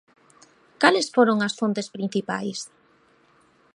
[0.81, 2.59] Cales foron as fontes principais?